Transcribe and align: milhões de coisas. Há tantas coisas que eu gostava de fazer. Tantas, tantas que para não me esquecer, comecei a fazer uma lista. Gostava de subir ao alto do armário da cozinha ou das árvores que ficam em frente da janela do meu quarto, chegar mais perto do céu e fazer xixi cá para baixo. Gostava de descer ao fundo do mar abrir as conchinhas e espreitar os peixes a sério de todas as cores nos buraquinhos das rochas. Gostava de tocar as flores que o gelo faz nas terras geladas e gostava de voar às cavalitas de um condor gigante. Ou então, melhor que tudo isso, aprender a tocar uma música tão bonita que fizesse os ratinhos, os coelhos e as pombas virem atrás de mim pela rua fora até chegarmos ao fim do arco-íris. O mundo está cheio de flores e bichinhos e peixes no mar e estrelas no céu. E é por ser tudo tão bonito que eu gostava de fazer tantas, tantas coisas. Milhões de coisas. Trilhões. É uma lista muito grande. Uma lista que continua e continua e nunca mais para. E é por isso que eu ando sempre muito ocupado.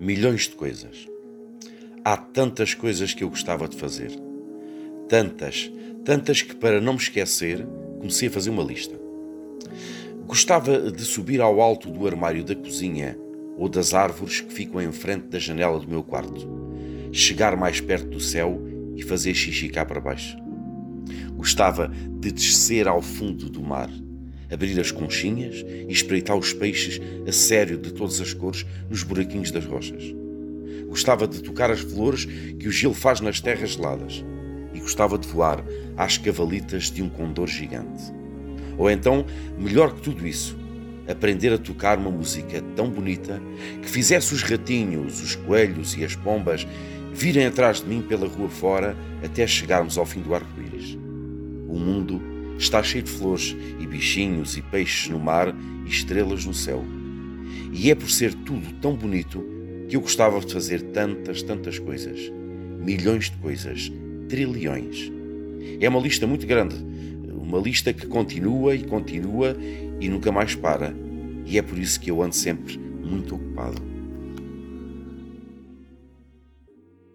milhões 0.00 0.42
de 0.42 0.54
coisas. 0.54 1.08
Há 2.04 2.16
tantas 2.16 2.72
coisas 2.72 3.12
que 3.12 3.24
eu 3.24 3.28
gostava 3.28 3.68
de 3.68 3.76
fazer. 3.76 4.12
Tantas, 5.08 5.70
tantas 6.04 6.40
que 6.40 6.54
para 6.54 6.80
não 6.80 6.92
me 6.92 6.98
esquecer, 6.98 7.66
comecei 7.98 8.28
a 8.28 8.30
fazer 8.30 8.50
uma 8.50 8.62
lista. 8.62 8.98
Gostava 10.26 10.90
de 10.90 11.02
subir 11.04 11.40
ao 11.40 11.60
alto 11.60 11.90
do 11.90 12.06
armário 12.06 12.44
da 12.44 12.54
cozinha 12.54 13.18
ou 13.56 13.68
das 13.68 13.92
árvores 13.92 14.40
que 14.40 14.52
ficam 14.52 14.80
em 14.80 14.92
frente 14.92 15.26
da 15.26 15.38
janela 15.38 15.80
do 15.80 15.88
meu 15.88 16.02
quarto, 16.02 16.48
chegar 17.10 17.56
mais 17.56 17.80
perto 17.80 18.08
do 18.08 18.20
céu 18.20 18.62
e 18.94 19.02
fazer 19.02 19.34
xixi 19.34 19.68
cá 19.68 19.84
para 19.84 20.00
baixo. 20.00 20.36
Gostava 21.34 21.88
de 21.88 22.30
descer 22.30 22.86
ao 22.86 23.02
fundo 23.02 23.48
do 23.48 23.62
mar 23.62 23.90
abrir 24.50 24.78
as 24.80 24.90
conchinhas 24.90 25.64
e 25.88 25.92
espreitar 25.92 26.36
os 26.36 26.52
peixes 26.52 27.00
a 27.26 27.32
sério 27.32 27.76
de 27.76 27.92
todas 27.92 28.20
as 28.20 28.32
cores 28.32 28.64
nos 28.88 29.02
buraquinhos 29.02 29.50
das 29.50 29.64
rochas. 29.64 30.14
Gostava 30.88 31.26
de 31.28 31.42
tocar 31.42 31.70
as 31.70 31.80
flores 31.80 32.24
que 32.58 32.66
o 32.66 32.72
gelo 32.72 32.94
faz 32.94 33.20
nas 33.20 33.40
terras 33.40 33.70
geladas 33.70 34.24
e 34.72 34.80
gostava 34.80 35.18
de 35.18 35.28
voar 35.28 35.64
às 35.96 36.16
cavalitas 36.16 36.90
de 36.90 37.02
um 37.02 37.08
condor 37.08 37.46
gigante. 37.46 38.12
Ou 38.78 38.90
então, 38.90 39.26
melhor 39.58 39.94
que 39.94 40.00
tudo 40.02 40.26
isso, 40.26 40.56
aprender 41.06 41.52
a 41.52 41.58
tocar 41.58 41.98
uma 41.98 42.10
música 42.10 42.62
tão 42.76 42.88
bonita 42.88 43.42
que 43.82 43.88
fizesse 43.88 44.32
os 44.34 44.42
ratinhos, 44.42 45.22
os 45.22 45.34
coelhos 45.34 45.96
e 45.96 46.04
as 46.04 46.14
pombas 46.14 46.66
virem 47.12 47.46
atrás 47.46 47.80
de 47.80 47.88
mim 47.88 48.00
pela 48.00 48.28
rua 48.28 48.48
fora 48.48 48.96
até 49.24 49.46
chegarmos 49.46 49.98
ao 49.98 50.06
fim 50.06 50.20
do 50.20 50.34
arco-íris. 50.34 50.96
O 51.66 51.78
mundo 51.78 52.37
está 52.58 52.82
cheio 52.82 53.04
de 53.04 53.10
flores 53.10 53.56
e 53.78 53.86
bichinhos 53.86 54.56
e 54.56 54.62
peixes 54.62 55.08
no 55.08 55.18
mar 55.18 55.54
e 55.86 55.88
estrelas 55.88 56.44
no 56.44 56.52
céu. 56.52 56.84
E 57.72 57.90
é 57.90 57.94
por 57.94 58.10
ser 58.10 58.34
tudo 58.34 58.72
tão 58.80 58.94
bonito 58.94 59.44
que 59.88 59.96
eu 59.96 60.00
gostava 60.00 60.40
de 60.40 60.52
fazer 60.52 60.82
tantas, 60.82 61.42
tantas 61.42 61.78
coisas. 61.78 62.30
Milhões 62.84 63.30
de 63.30 63.36
coisas. 63.38 63.90
Trilhões. 64.28 65.10
É 65.80 65.88
uma 65.88 66.00
lista 66.00 66.26
muito 66.26 66.46
grande. 66.46 66.76
Uma 67.32 67.58
lista 67.58 67.92
que 67.92 68.06
continua 68.06 68.74
e 68.74 68.84
continua 68.84 69.56
e 70.00 70.08
nunca 70.08 70.30
mais 70.30 70.54
para. 70.54 70.94
E 71.46 71.56
é 71.56 71.62
por 71.62 71.78
isso 71.78 71.98
que 72.00 72.10
eu 72.10 72.22
ando 72.22 72.34
sempre 72.34 72.78
muito 72.78 73.36
ocupado. 73.36 73.80